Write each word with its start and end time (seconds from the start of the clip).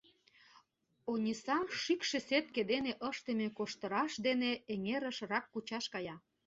Ониса 1.11 1.57
шӱкшӧ 1.81 2.19
сетке 2.27 2.61
дене 2.71 2.91
ыштыме 3.09 3.47
коштыраш 3.57 4.13
дене 4.25 4.51
эҥерыш 4.73 5.17
рак 5.29 5.45
кучаш 5.53 5.85
кая. 5.93 6.15